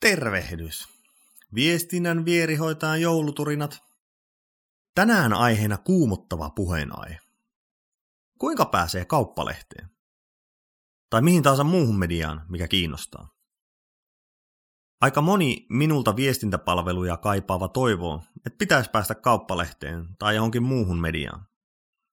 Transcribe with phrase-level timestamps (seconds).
[0.00, 0.88] Tervehdys!
[1.54, 3.82] Viestinnän vierihoitajan jouluturinat.
[4.94, 7.18] Tänään aiheena kuumottava puheenaihe.
[8.38, 9.90] Kuinka pääsee kauppalehteen?
[11.10, 13.28] Tai mihin tahansa muuhun mediaan, mikä kiinnostaa.
[15.00, 21.46] Aika moni minulta viestintäpalveluja kaipaava toivoo, että pitäisi päästä kauppalehteen tai johonkin muuhun mediaan.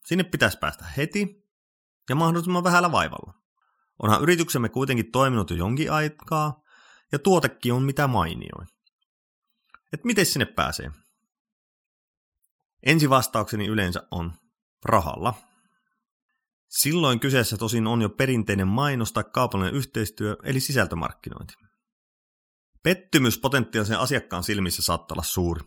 [0.06, 1.46] Sinne pitäisi päästä heti
[2.10, 3.34] ja mahdollisimman vähällä vaivalla.
[4.00, 6.67] Onhan yrityksemme kuitenkin toiminut jo jonkin aikaa,
[7.12, 8.68] ja tuotekin on mitä mainioin.
[9.94, 10.92] Et miten sinne pääsee?
[12.84, 14.34] Ensi vastaukseni yleensä on
[14.86, 15.34] rahalla.
[16.68, 21.54] Silloin kyseessä tosin on jo perinteinen mainos tai kaupallinen yhteistyö, eli sisältömarkkinointi.
[22.84, 25.62] Pettymys potentiaalisen asiakkaan silmissä saattaa olla suuri.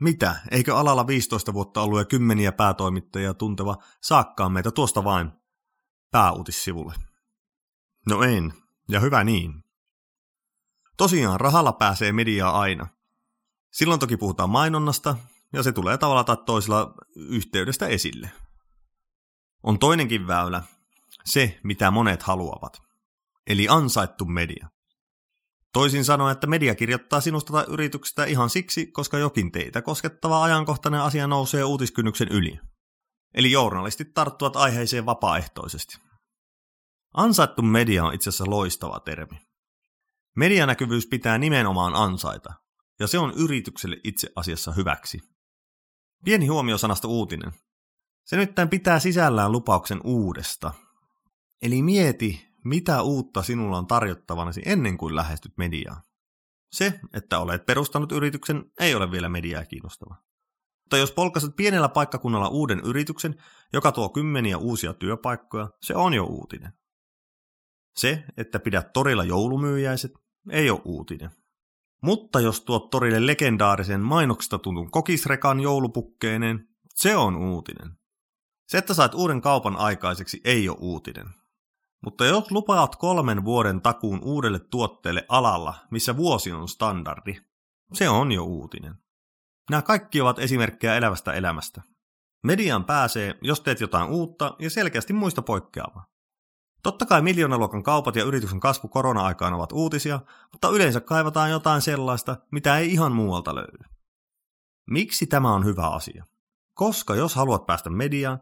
[0.00, 5.30] Mitä, eikö alalla 15 vuotta ollut ja kymmeniä päätoimittajia tunteva saakkaan meitä tuosta vain
[6.10, 6.94] pääuutissivulle?
[8.08, 8.52] No en,
[8.88, 9.67] ja hyvä niin.
[10.98, 12.86] Tosiaan rahalla pääsee mediaa aina.
[13.72, 15.16] Silloin toki puhutaan mainonnasta,
[15.52, 18.30] ja se tulee tavalla tai toisella yhteydestä esille.
[19.62, 20.62] On toinenkin väylä,
[21.24, 22.82] se mitä monet haluavat,
[23.46, 24.68] eli ansaittu media.
[25.72, 31.00] Toisin sanoen, että media kirjoittaa sinusta tai yrityksestä ihan siksi, koska jokin teitä koskettava ajankohtainen
[31.00, 32.60] asia nousee uutiskynnyksen yli.
[33.34, 35.98] Eli journalistit tarttuvat aiheeseen vapaaehtoisesti.
[37.14, 39.47] Ansaittu media on itse asiassa loistava termi.
[40.36, 42.54] Medianäkyvyys pitää nimenomaan ansaita,
[43.00, 45.20] ja se on yritykselle itse asiassa hyväksi.
[46.24, 47.52] Pieni huomio sanasta uutinen.
[48.24, 50.72] Se nyt pitää sisällään lupauksen uudesta.
[51.62, 56.02] Eli mieti, mitä uutta sinulla on tarjottavanasi ennen kuin lähestyt mediaa.
[56.72, 60.14] Se, että olet perustanut yrityksen, ei ole vielä mediaa kiinnostava.
[60.84, 63.42] Mutta jos polkaset pienellä paikkakunnalla uuden yrityksen,
[63.72, 66.72] joka tuo kymmeniä uusia työpaikkoja, se on jo uutinen.
[67.98, 70.12] Se, että pidät torilla joulumyyjäiset,
[70.50, 71.30] ei ole uutinen.
[72.02, 77.98] Mutta jos tuot torille legendaarisen mainoksista tuntun kokisrekan joulupukkeineen, se on uutinen.
[78.68, 81.26] Se, että saat uuden kaupan aikaiseksi, ei ole uutinen.
[82.04, 87.36] Mutta jos lupaat kolmen vuoden takuun uudelle tuotteelle alalla, missä vuosi on standardi,
[87.92, 88.94] se on jo uutinen.
[89.70, 91.82] Nämä kaikki ovat esimerkkejä elävästä elämästä.
[92.44, 96.17] Median pääsee, jos teet jotain uutta ja selkeästi muista poikkeavaa.
[96.82, 100.20] Totta kai miljoonaluokan kaupat ja yrityksen kasvu korona-aikaan ovat uutisia,
[100.52, 103.78] mutta yleensä kaivataan jotain sellaista, mitä ei ihan muualta löydy.
[104.90, 106.24] Miksi tämä on hyvä asia?
[106.74, 108.40] Koska jos haluat päästä mediaan,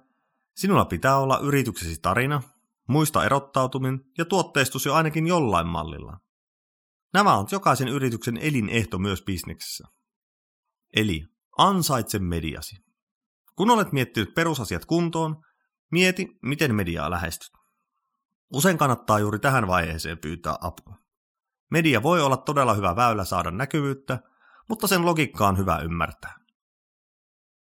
[0.56, 2.42] sinulla pitää olla yrityksesi tarina,
[2.88, 6.18] muista erottautuminen ja tuotteistus jo ainakin jollain mallilla.
[7.14, 9.88] Nämä on jokaisen yrityksen elinehto myös bisneksessä.
[10.96, 11.24] Eli
[11.58, 12.76] ansaitse mediasi.
[13.56, 15.42] Kun olet miettinyt perusasiat kuntoon,
[15.90, 17.55] mieti, miten mediaa lähestyt.
[18.52, 20.96] Usein kannattaa juuri tähän vaiheeseen pyytää apua.
[21.70, 24.18] Media voi olla todella hyvä väylä saada näkyvyyttä,
[24.68, 26.34] mutta sen logiikka on hyvä ymmärtää.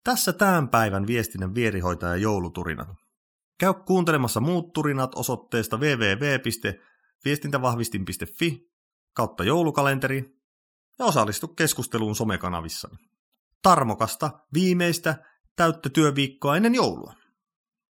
[0.05, 2.89] Tässä tämän päivän viestinnän vierihoitaja jouluturinat.
[3.61, 8.69] Käy kuuntelemassa muut turinat osoitteesta www.viestintävahvistin.fi
[9.15, 10.39] kautta joulukalenteri
[10.99, 12.89] ja osallistu keskusteluun somekanavissa.
[13.63, 15.25] Tarmokasta viimeistä
[15.57, 17.15] täyttä työviikkoa ennen joulua.